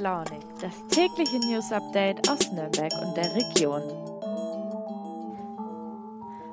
[0.00, 3.82] Launig, das tägliche News Update aus Nürnberg und der Region.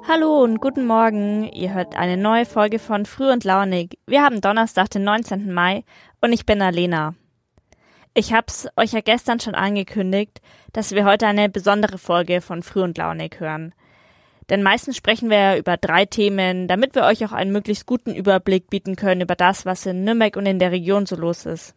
[0.08, 1.44] Hallo und guten Morgen.
[1.52, 4.00] Ihr hört eine neue Folge von Früh und Launig.
[4.08, 5.54] Wir haben Donnerstag, den 19.
[5.54, 5.84] Mai
[6.22, 7.14] und ich bin Alena.
[8.16, 10.42] Ich hab's euch ja gestern schon angekündigt,
[10.74, 13.76] dass wir heute eine besondere Folge von Früh und Launig hören.
[14.50, 18.16] Denn meistens sprechen wir ja über drei Themen, damit wir euch auch einen möglichst guten
[18.16, 21.76] Überblick bieten können über das, was in Nürnberg und in der Region so los ist.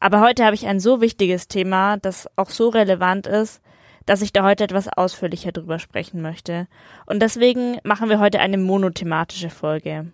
[0.00, 3.60] Aber heute habe ich ein so wichtiges Thema, das auch so relevant ist,
[4.06, 6.66] dass ich da heute etwas ausführlicher drüber sprechen möchte.
[7.06, 10.12] Und deswegen machen wir heute eine monothematische Folge.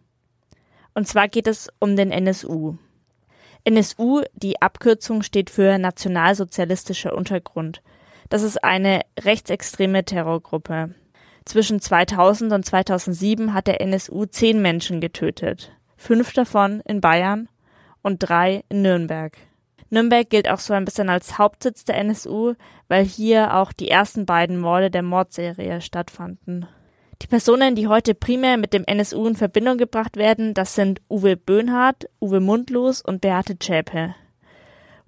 [0.94, 2.76] Und zwar geht es um den NSU.
[3.64, 7.82] NSU, die Abkürzung steht für Nationalsozialistischer Untergrund.
[8.28, 10.94] Das ist eine rechtsextreme Terrorgruppe.
[11.44, 15.72] Zwischen 2000 und 2007 hat der NSU zehn Menschen getötet.
[15.96, 17.48] Fünf davon in Bayern
[18.02, 19.36] und drei in Nürnberg.
[19.90, 22.54] Nürnberg gilt auch so ein bisschen als Hauptsitz der NSU,
[22.88, 26.66] weil hier auch die ersten beiden Morde der Mordserie stattfanden.
[27.22, 31.36] Die Personen, die heute primär mit dem NSU in Verbindung gebracht werden, das sind Uwe
[31.36, 34.14] Böhnhardt, Uwe Mundlos und Beate Zschäpe.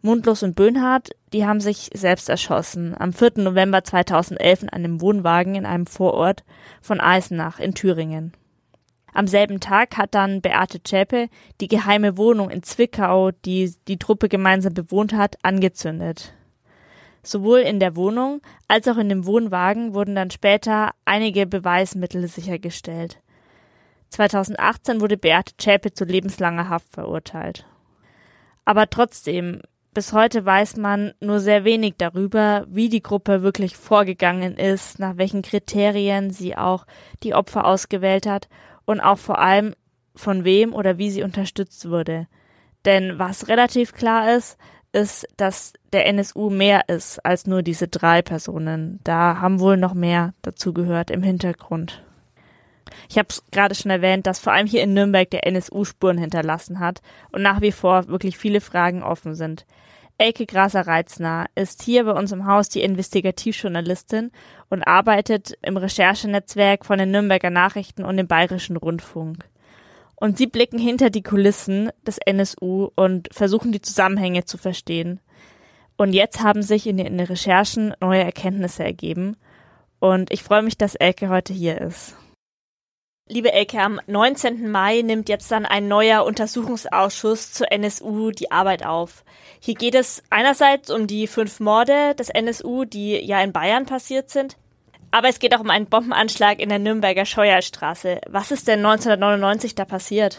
[0.02, 3.32] Mundlos und Böhnhardt, die haben sich selbst erschossen am 4.
[3.38, 6.44] November 2011 in einem Wohnwagen in einem Vorort
[6.80, 8.32] von Eisenach in Thüringen.
[9.16, 11.30] Am selben Tag hat dann Beate Zschäpe
[11.62, 16.34] die geheime Wohnung in Zwickau, die die Truppe gemeinsam bewohnt hat, angezündet.
[17.22, 23.22] Sowohl in der Wohnung als auch in dem Wohnwagen wurden dann später einige Beweismittel sichergestellt.
[24.10, 27.64] 2018 wurde Beate Zschäpe zu lebenslanger Haft verurteilt.
[28.66, 29.62] Aber trotzdem,
[29.94, 35.16] bis heute weiß man nur sehr wenig darüber, wie die Gruppe wirklich vorgegangen ist, nach
[35.16, 36.86] welchen Kriterien sie auch
[37.22, 38.48] die Opfer ausgewählt hat
[38.86, 39.74] und auch vor allem
[40.14, 42.26] von wem oder wie sie unterstützt wurde.
[42.86, 44.56] Denn was relativ klar ist,
[44.92, 49.00] ist, dass der NSU mehr ist als nur diese drei Personen.
[49.04, 52.02] Da haben wohl noch mehr dazu gehört im Hintergrund.
[53.10, 56.18] Ich habe es gerade schon erwähnt, dass vor allem hier in Nürnberg der NSU Spuren
[56.18, 59.66] hinterlassen hat und nach wie vor wirklich viele Fragen offen sind.
[60.18, 64.30] Elke Graser-Reitzner ist hier bei uns im Haus die Investigativjournalistin
[64.70, 69.44] und arbeitet im Recherchenetzwerk von den Nürnberger Nachrichten und dem Bayerischen Rundfunk.
[70.14, 75.20] Und sie blicken hinter die Kulissen des NSU und versuchen die Zusammenhänge zu verstehen.
[75.98, 79.36] Und jetzt haben sich in den Recherchen neue Erkenntnisse ergeben.
[79.98, 82.16] Und ich freue mich, dass Elke heute hier ist.
[83.28, 84.70] Liebe Elke, am 19.
[84.70, 89.24] Mai nimmt jetzt dann ein neuer Untersuchungsausschuss zur NSU die Arbeit auf.
[89.58, 94.30] Hier geht es einerseits um die fünf Morde des NSU, die ja in Bayern passiert
[94.30, 94.56] sind.
[95.10, 98.20] Aber es geht auch um einen Bombenanschlag in der Nürnberger Scheuerstraße.
[98.28, 100.38] Was ist denn 1999 da passiert?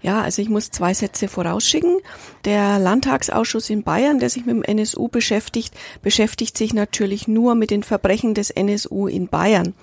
[0.00, 1.98] Ja, also ich muss zwei Sätze vorausschicken.
[2.44, 7.72] Der Landtagsausschuss in Bayern, der sich mit dem NSU beschäftigt, beschäftigt sich natürlich nur mit
[7.72, 9.74] den Verbrechen des NSU in Bayern.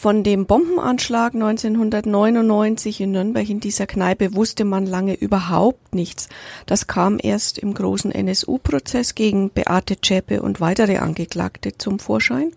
[0.00, 6.28] Von dem Bombenanschlag 1999 in Nürnberg in dieser Kneipe wusste man lange überhaupt nichts.
[6.66, 12.52] Das kam erst im großen NSU-Prozess gegen Beate Zschäpe und weitere Angeklagte zum Vorschein.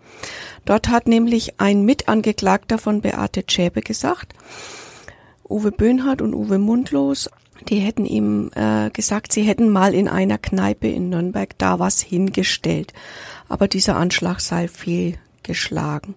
[0.66, 4.34] Dort hat nämlich ein Mitangeklagter von Beate Zschäpe gesagt,
[5.42, 7.28] Uwe Böhnhardt und Uwe Mundlos,
[7.68, 12.00] die hätten ihm äh, gesagt, sie hätten mal in einer Kneipe in Nürnberg da was
[12.00, 12.92] hingestellt.
[13.48, 16.14] Aber dieser Anschlag sei fehlgeschlagen.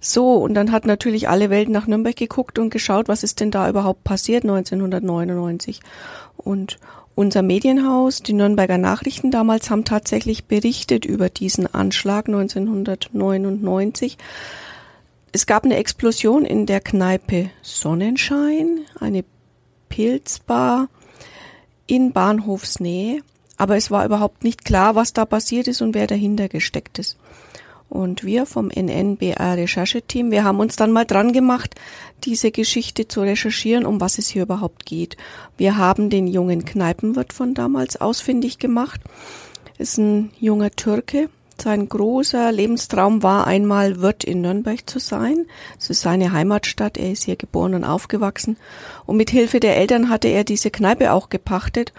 [0.00, 3.50] So, und dann hat natürlich alle Welt nach Nürnberg geguckt und geschaut, was ist denn
[3.50, 5.80] da überhaupt passiert 1999.
[6.38, 6.78] Und
[7.14, 14.16] unser Medienhaus, die Nürnberger Nachrichten damals, haben tatsächlich berichtet über diesen Anschlag 1999.
[15.32, 19.24] Es gab eine Explosion in der Kneipe Sonnenschein, eine
[19.90, 20.88] Pilzbar
[21.86, 23.20] in Bahnhofsnähe,
[23.58, 27.18] aber es war überhaupt nicht klar, was da passiert ist und wer dahinter gesteckt ist.
[27.90, 31.74] Und wir vom NNBA Rechercheteam, wir haben uns dann mal dran gemacht,
[32.22, 35.16] diese Geschichte zu recherchieren, um was es hier überhaupt geht.
[35.56, 39.00] Wir haben den jungen Kneipenwirt von damals ausfindig gemacht.
[39.76, 41.30] Ist ein junger Türke.
[41.60, 45.46] Sein großer Lebenstraum war einmal Wirt in Nürnberg zu sein.
[45.76, 46.96] Es ist seine Heimatstadt.
[46.96, 48.56] Er ist hier geboren und aufgewachsen.
[49.04, 51.92] Und mit Hilfe der Eltern hatte er diese Kneipe auch gepachtet.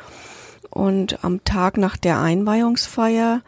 [0.69, 3.41] Und am Tag nach der Einweihungsfeier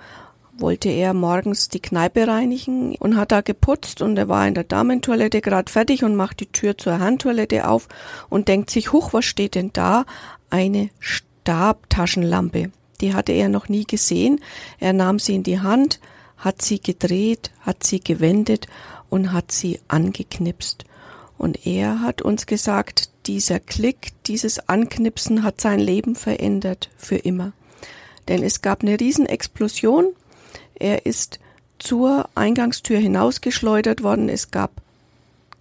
[0.58, 4.64] wollte er morgens die Kneipe reinigen und hat da geputzt und er war in der
[4.64, 7.88] Damentoilette gerade fertig und macht die Tür zur Handtoilette auf
[8.30, 10.06] und denkt sich, huch, was steht denn da?
[10.50, 12.72] Eine Stabtaschenlampe.
[13.02, 14.40] Die hatte er noch nie gesehen.
[14.80, 16.00] Er nahm sie in die Hand,
[16.38, 18.68] hat sie gedreht, hat sie gewendet
[19.10, 20.86] und hat sie angeknipst.
[21.38, 27.54] Und er hat uns gesagt, dieser Klick, dieses Anknipsen hat sein Leben verändert für immer.
[28.28, 30.14] Denn es gab eine Riesenexplosion.
[30.76, 31.40] Er ist
[31.80, 34.30] zur Eingangstür hinausgeschleudert worden.
[34.30, 34.72] Es gab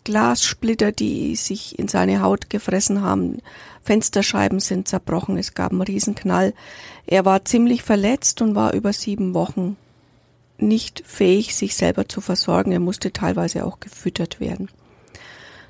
[0.05, 3.39] Glassplitter, die sich in seine Haut gefressen haben.
[3.83, 5.37] Fensterscheiben sind zerbrochen.
[5.37, 6.55] Es gab einen Riesenknall.
[7.07, 9.77] Er war ziemlich verletzt und war über sieben Wochen
[10.59, 12.73] nicht fähig, sich selber zu versorgen.
[12.73, 14.69] Er musste teilweise auch gefüttert werden.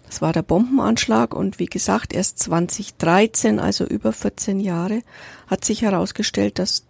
[0.06, 5.00] Das war der Bombenanschlag und wie gesagt, erst 2013, also über 14 Jahre,
[5.46, 6.84] hat sich herausgestellt, dass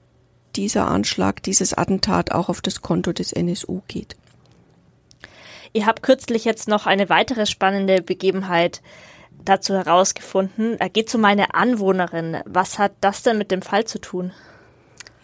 [0.57, 4.17] dieser Anschlag, dieses Attentat auch auf das Konto des NSU geht.
[5.73, 8.83] Ihr habt kürzlich jetzt noch eine weitere spannende Begebenheit
[9.45, 10.77] dazu herausgefunden.
[10.79, 12.39] Er geht zu meiner Anwohnerin.
[12.45, 14.33] Was hat das denn mit dem Fall zu tun?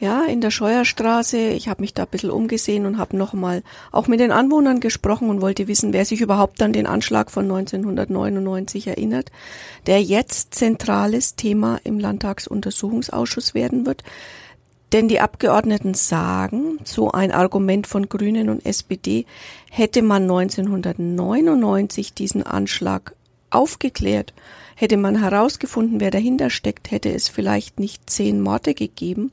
[0.00, 1.36] Ja, in der Scheuerstraße.
[1.38, 5.28] Ich habe mich da ein bisschen umgesehen und habe nochmal auch mit den Anwohnern gesprochen
[5.28, 9.32] und wollte wissen, wer sich überhaupt an den Anschlag von 1999 erinnert,
[9.86, 14.04] der jetzt zentrales Thema im Landtagsuntersuchungsausschuss werden wird.
[14.92, 19.26] Denn die Abgeordneten sagen, so ein Argument von Grünen und SPD,
[19.70, 23.14] hätte man 1999 diesen Anschlag
[23.50, 24.32] aufgeklärt,
[24.80, 29.32] Hätte man herausgefunden, wer dahinter steckt, hätte es vielleicht nicht zehn Morde gegeben,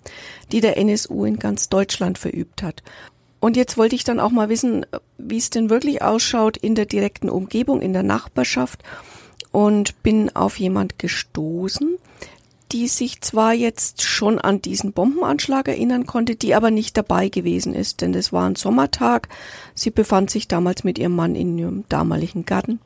[0.51, 2.81] die der NSU in ganz Deutschland verübt hat.
[3.39, 4.87] Und jetzt wollte ich dann auch mal wissen,
[5.19, 8.81] wie es denn wirklich ausschaut in der direkten Umgebung, in der Nachbarschaft
[9.51, 11.99] und bin auf jemand gestoßen,
[12.71, 17.73] die sich zwar jetzt schon an diesen Bombenanschlag erinnern konnte, die aber nicht dabei gewesen
[17.73, 19.29] ist, denn es war ein Sommertag.
[19.73, 22.79] Sie befand sich damals mit ihrem Mann in ihrem damaligen Garten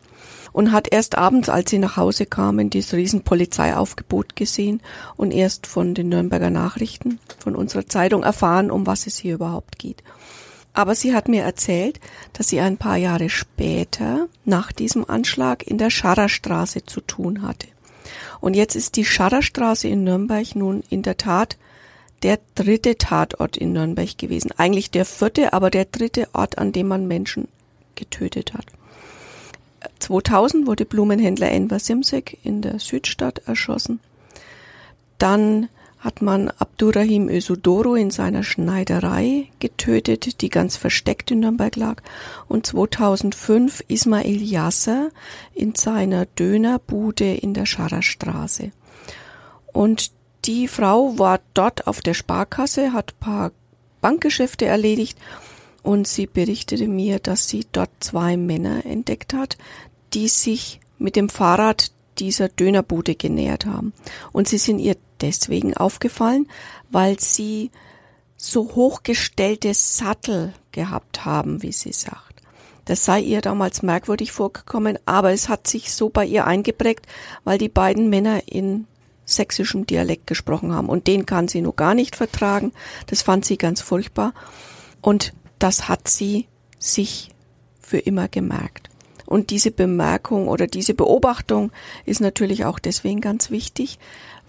[0.52, 4.82] und hat erst abends, als sie nach Hause kamen, dieses riesen Polizeiaufgebot gesehen
[5.16, 9.80] und erst von den Nürnberger Nachrichten, von unserer Zeitung erfahren, um was es hier überhaupt
[9.80, 10.04] geht.
[10.74, 12.00] Aber sie hat mir erzählt,
[12.34, 17.68] dass sie ein paar Jahre später nach diesem Anschlag in der Scharrerstraße zu tun hatte.
[18.42, 21.58] Und jetzt ist die Scharrerstraße in Nürnberg nun in der Tat
[22.24, 24.52] der dritte Tatort in Nürnberg gewesen.
[24.58, 27.48] Eigentlich der vierte, aber der dritte Ort, an dem man Menschen
[27.96, 28.66] getötet hat.
[30.00, 34.00] 2000 wurde Blumenhändler Enver Simsek in der Südstadt erschossen.
[35.18, 35.70] Dann
[36.00, 42.02] hat man Abdurrahim Ösudoro in seiner Schneiderei getötet, die ganz versteckt in Nürnberg lag.
[42.48, 45.10] Und 2005 Ismail Yasser
[45.54, 48.72] in seiner Dönerbude in der Scharrerstraße.
[49.74, 50.12] Und
[50.46, 53.52] die Frau war dort auf der Sparkasse, hat paar
[54.00, 55.18] Bankgeschäfte erledigt
[55.84, 59.58] und sie berichtete mir, dass sie dort zwei Männer entdeckt hat,
[60.14, 63.94] die sich mit dem Fahrrad dieser Dönerbude genähert haben.
[64.32, 66.48] Und sie sind ihr deswegen aufgefallen,
[66.90, 67.72] weil sie
[68.38, 72.42] so hochgestellte Sattel gehabt haben, wie sie sagt.
[72.86, 77.06] Das sei ihr damals merkwürdig vorgekommen, aber es hat sich so bei ihr eingeprägt,
[77.44, 78.88] weil die beiden Männer in
[79.26, 80.90] sächsischem Dialekt gesprochen haben.
[80.90, 82.72] Und den kann sie nur gar nicht vertragen.
[83.08, 84.34] Das fand sie ganz furchtbar.
[85.02, 86.48] Und das hat sie
[86.80, 87.30] sich
[87.80, 88.90] für immer gemerkt.
[89.26, 91.72] Und diese Bemerkung oder diese Beobachtung
[92.06, 94.00] ist natürlich auch deswegen ganz wichtig,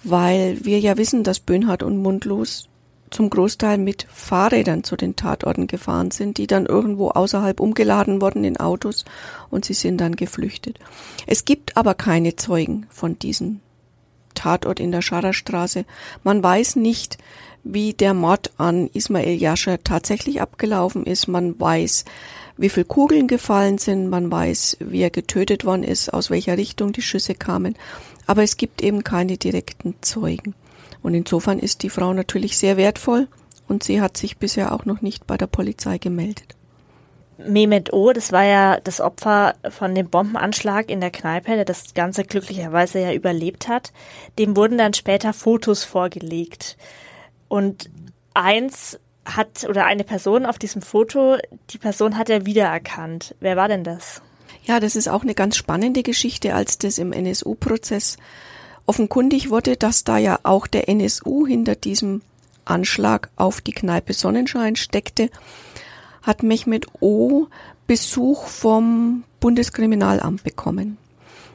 [0.03, 2.69] weil wir ja wissen, dass Böhnhardt und Mundlos
[3.11, 8.45] zum Großteil mit Fahrrädern zu den Tatorten gefahren sind, die dann irgendwo außerhalb umgeladen wurden
[8.45, 9.05] in Autos
[9.51, 10.79] und sie sind dann geflüchtet.
[11.27, 13.61] Es gibt aber keine Zeugen von diesem
[14.35, 15.85] Tatort in der Scharrerstraße.
[16.23, 17.19] Man weiß nicht,
[17.63, 21.29] wie der Mord an Ismail Yascher tatsächlich abgelaufen ist.
[21.29, 22.05] Man weiß,
[22.57, 24.09] wie viel Kugeln gefallen sind.
[24.09, 27.77] Man weiß, wie er getötet worden ist, aus welcher Richtung die Schüsse kamen.
[28.31, 30.55] Aber es gibt eben keine direkten Zeugen.
[31.03, 33.27] Und insofern ist die Frau natürlich sehr wertvoll
[33.67, 36.55] und sie hat sich bisher auch noch nicht bei der Polizei gemeldet.
[37.39, 41.93] Mehmet O, das war ja das Opfer von dem Bombenanschlag in der Kneipe, der das
[41.93, 43.93] Ganze glücklicherweise ja überlebt hat.
[44.39, 46.77] Dem wurden dann später Fotos vorgelegt.
[47.49, 47.91] Und
[48.33, 51.37] eins hat, oder eine Person auf diesem Foto,
[51.71, 53.35] die Person hat er wiedererkannt.
[53.41, 54.23] Wer war denn das?
[54.65, 58.19] Ja, das ist auch eine ganz spannende Geschichte, als das im NSU-Prozess
[58.87, 62.23] offenkundig wurde, dass da ja auch der NSU hinter diesem
[62.65, 65.31] Anschlag auf die Kneipe Sonnenschein steckte,
[66.23, 67.47] hat Mehmet O.
[67.87, 70.97] Besuch vom Bundeskriminalamt bekommen.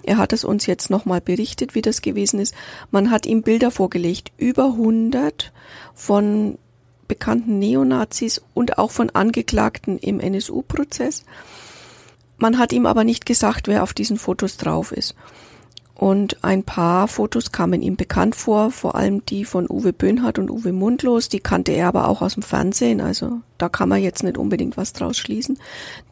[0.04, 2.54] Er hat es uns jetzt nochmal berichtet, wie das gewesen ist.
[2.92, 5.52] Man hat ihm Bilder vorgelegt, über 100
[5.94, 6.58] von
[7.08, 11.24] bekannten Neonazis und auch von Angeklagten im NSU-Prozess.
[12.38, 15.16] Man hat ihm aber nicht gesagt, wer auf diesen Fotos drauf ist.
[15.96, 20.52] Und ein paar Fotos kamen ihm bekannt vor, vor allem die von Uwe Böhnhardt und
[20.52, 24.22] Uwe Mundlos, die kannte er aber auch aus dem Fernsehen, also da kann man jetzt
[24.22, 25.58] nicht unbedingt was draus schließen.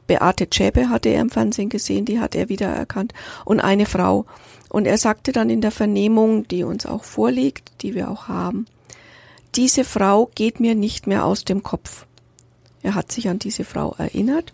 [0.08, 3.14] Beate Zschäpe hatte er im Fernsehen gesehen, die hat er wiedererkannt
[3.44, 4.26] und eine Frau.
[4.70, 8.66] Und er sagte dann in der Vernehmung, die uns auch vorliegt, die wir auch haben,
[9.56, 12.06] diese Frau geht mir nicht mehr aus dem Kopf.
[12.82, 14.54] Er hat sich an diese Frau erinnert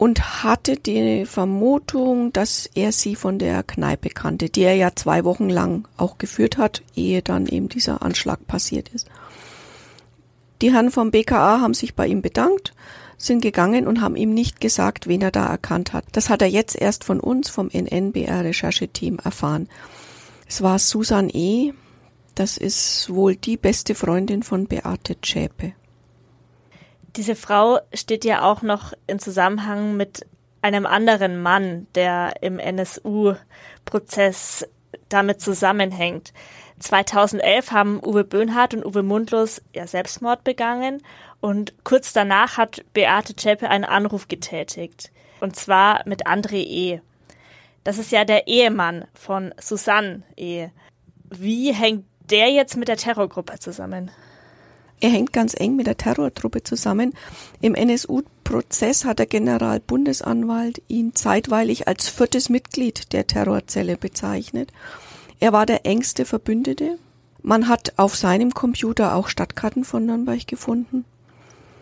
[0.00, 5.24] und hatte die Vermutung, dass er sie von der Kneipe kannte, die er ja zwei
[5.24, 9.08] Wochen lang auch geführt hat, ehe dann eben dieser Anschlag passiert ist.
[10.62, 12.72] Die Herren vom BKA haben sich bei ihm bedankt,
[13.18, 16.06] sind gegangen und haben ihm nicht gesagt, wen er da erkannt hat.
[16.12, 19.68] Das hat er jetzt erst von uns, vom NNBR-Rechercheteam, erfahren.
[20.48, 21.74] Es war Susan E.,
[22.34, 25.74] das ist wohl die beste Freundin von Beate Zschäpe.
[27.16, 30.26] Diese Frau steht ja auch noch in Zusammenhang mit
[30.62, 34.66] einem anderen Mann, der im NSU-Prozess
[35.08, 36.32] damit zusammenhängt.
[36.78, 41.02] 2011 haben Uwe Böhnhardt und Uwe Mundlos ja Selbstmord begangen
[41.40, 45.10] und kurz danach hat Beate Zschäpe einen Anruf getätigt.
[45.40, 47.00] Und zwar mit André E.
[47.84, 50.68] Das ist ja der Ehemann von Susanne E.
[51.30, 54.10] Wie hängt der jetzt mit der Terrorgruppe zusammen?
[55.00, 57.14] Er hängt ganz eng mit der Terrortruppe zusammen.
[57.62, 64.70] Im NSU-Prozess hat der Generalbundesanwalt ihn zeitweilig als viertes Mitglied der Terrorzelle bezeichnet.
[65.40, 66.98] Er war der engste Verbündete.
[67.42, 71.06] Man hat auf seinem Computer auch Stadtkarten von Nürnberg gefunden.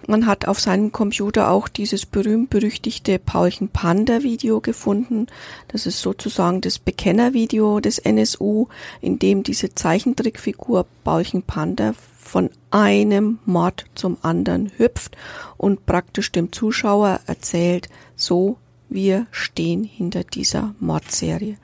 [0.07, 5.27] Man hat auf seinem Computer auch dieses berühmt-berüchtigte Paulchen Panda Video gefunden.
[5.67, 8.69] Das ist sozusagen das Bekennervideo des NSU,
[9.01, 11.95] in dem diese Zeichentrickfigur Paulchen Panda
[12.29, 15.17] von einem Mord zum anderen hüpft
[15.57, 18.59] und praktisch dem Zuschauer erzählt, so
[18.89, 21.57] wir stehen hinter dieser Mordserie.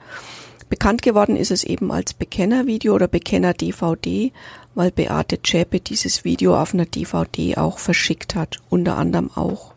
[0.69, 4.31] Bekannt geworden ist es eben als Bekennervideo oder Bekenner-DVD,
[4.73, 8.57] weil Beate Zschäpe dieses Video auf einer DVD auch verschickt hat.
[8.69, 9.73] Unter anderem auch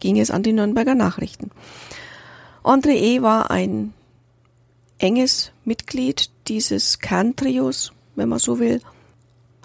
[0.00, 1.50] ging es an die Nürnberger Nachrichten.
[2.64, 3.22] André E.
[3.22, 3.94] war ein
[4.98, 8.80] enges Mitglied dieses Kerntrios, wenn man so will.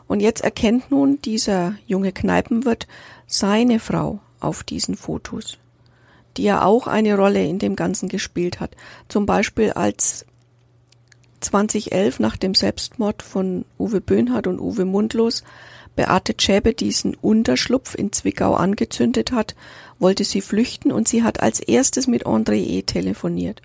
[0.08, 2.88] Und jetzt erkennt nun dieser junge Kneipenwirt
[3.26, 5.58] seine Frau auf diesen Fotos,
[6.38, 8.72] die ja auch eine Rolle in dem Ganzen gespielt hat.
[9.10, 10.26] Zum Beispiel als
[11.42, 15.44] 2011 nach dem Selbstmord von Uwe Böhnhardt und Uwe Mundlos
[15.98, 19.56] Beate Zschäpe diesen Unterschlupf in Zwickau angezündet hat,
[19.98, 22.84] wollte sie flüchten und sie hat als erstes mit André E.
[22.84, 23.64] telefoniert.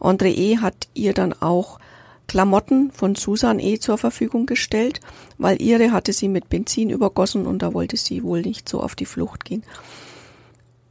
[0.00, 0.58] André E.
[0.58, 1.78] hat ihr dann auch
[2.26, 3.78] Klamotten von Susan E.
[3.78, 5.00] zur Verfügung gestellt,
[5.38, 8.94] weil ihre hatte sie mit Benzin übergossen und da wollte sie wohl nicht so auf
[8.94, 9.64] die Flucht gehen.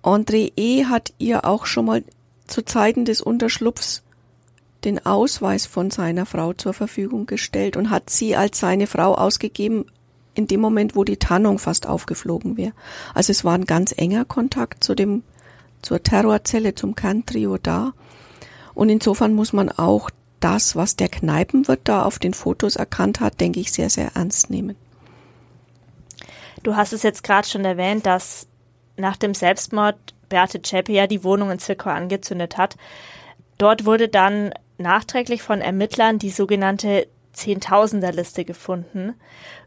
[0.04, 0.86] André E.
[0.86, 2.04] hat ihr auch schon mal
[2.48, 4.04] zu Zeiten des Unterschlupfs
[4.84, 9.86] den Ausweis von seiner Frau zur Verfügung gestellt und hat sie als seine Frau ausgegeben
[10.36, 12.74] in dem Moment, wo die Tarnung fast aufgeflogen wäre.
[13.14, 15.24] Also es war ein ganz enger Kontakt zu dem,
[15.82, 17.94] zur Terrorzelle, zum Kerntrio da.
[18.74, 20.10] Und insofern muss man auch
[20.44, 24.50] das, was der Kneipenwirt da auf den Fotos erkannt hat, denke ich, sehr, sehr ernst
[24.50, 24.76] nehmen.
[26.64, 28.48] Du hast es jetzt gerade schon erwähnt, dass
[28.98, 29.98] nach dem Selbstmord
[30.30, 32.76] Beate Zschäpe ja die Wohnung in Zwickau angezündet hat.
[33.58, 39.14] Dort wurde dann nachträglich von Ermittlern die sogenannte Zehntausender-Liste gefunden.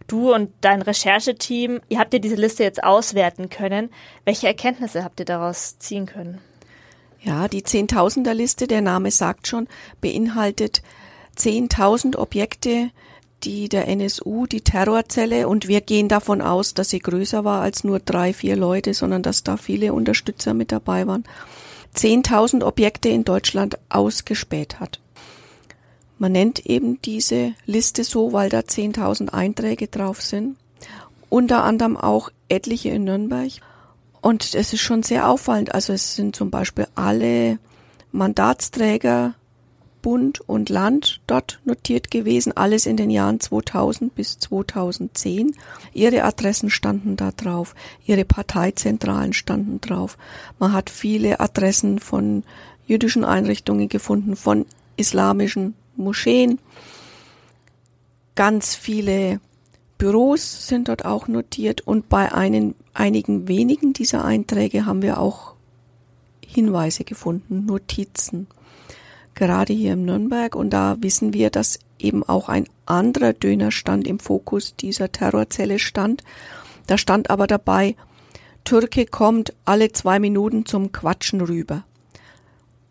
[0.07, 3.91] Du und dein Rechercheteam, ihr habt ihr diese Liste jetzt auswerten können.
[4.25, 6.41] Welche Erkenntnisse habt ihr daraus ziehen können?
[7.27, 9.67] Ja, die Zehntausender-Liste, der Name sagt schon,
[10.01, 10.81] beinhaltet
[11.37, 12.91] 10.000 Objekte,
[13.43, 17.83] die der NSU, die Terrorzelle, und wir gehen davon aus, dass sie größer war als
[17.83, 21.25] nur drei, vier Leute, sondern dass da viele Unterstützer mit dabei waren,
[21.97, 25.01] 10.000 Objekte in Deutschland ausgespäht hat.
[26.19, 30.57] Man nennt eben diese Liste so, weil da 10.000 Einträge drauf sind.
[31.29, 33.51] Unter anderem auch etliche in Nürnberg.
[34.27, 35.73] Und es ist schon sehr auffallend.
[35.73, 37.61] Also es sind zum Beispiel alle
[38.11, 39.35] Mandatsträger
[40.03, 45.55] Bund und Land dort notiert gewesen, alles in den Jahren 2000 bis 2010.
[45.93, 50.19] Ihre Adressen standen da drauf, ihre Parteizentralen standen drauf.
[50.59, 52.43] Man hat viele Adressen von
[52.85, 54.67] jüdischen Einrichtungen gefunden, von
[54.97, 56.59] islamischen Moscheen.
[58.35, 59.39] Ganz viele
[59.99, 65.55] Büros sind dort auch notiert und bei einen, einigen wenigen dieser Einträge haben wir auch
[66.45, 68.47] Hinweise gefunden, Notizen
[69.37, 70.57] gerade hier im Nürnberg.
[70.57, 76.25] Und da wissen wir, dass eben auch ein anderer Dönerstand im Fokus dieser Terrorzelle stand.
[76.89, 77.95] Da stand aber dabei,
[78.65, 81.85] Türke kommt alle zwei Minuten zum Quatschen rüber.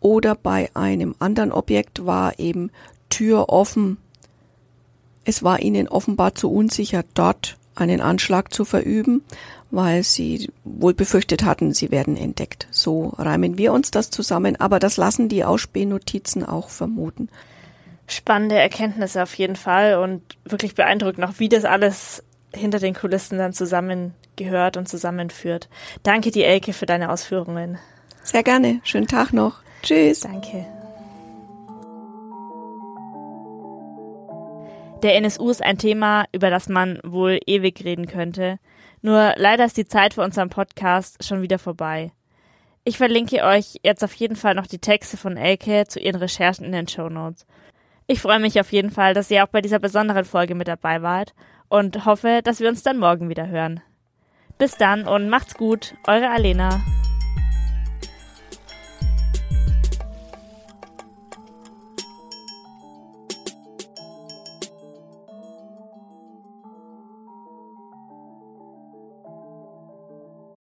[0.00, 2.70] Oder bei einem anderen Objekt war eben
[3.10, 3.98] Tür offen.
[5.26, 9.22] Es war ihnen offenbar zu unsicher, dort einen Anschlag zu verüben
[9.70, 12.66] weil sie wohl befürchtet hatten, sie werden entdeckt.
[12.70, 17.28] So reimen wir uns das zusammen, aber das lassen die Ausspähnotizen auch vermuten.
[18.06, 22.22] Spannende Erkenntnisse auf jeden Fall und wirklich beeindruckend auch, wie das alles
[22.54, 25.68] hinter den Kulissen dann zusammengehört und zusammenführt.
[26.04, 27.78] Danke dir, Elke, für deine Ausführungen.
[28.22, 28.80] Sehr gerne.
[28.84, 29.56] Schönen Tag noch.
[29.82, 30.20] Tschüss.
[30.20, 30.66] Danke.
[35.02, 38.58] Der NSU ist ein Thema, über das man wohl ewig reden könnte.
[39.02, 42.12] Nur leider ist die Zeit für unseren Podcast schon wieder vorbei.
[42.84, 46.64] Ich verlinke euch jetzt auf jeden Fall noch die Texte von Elke zu ihren Recherchen
[46.64, 47.46] in den Show Notes.
[48.06, 51.02] Ich freue mich auf jeden Fall, dass ihr auch bei dieser besonderen Folge mit dabei
[51.02, 51.34] wart
[51.68, 53.80] und hoffe, dass wir uns dann morgen wieder hören.
[54.56, 56.80] Bis dann und macht's gut, eure Alena.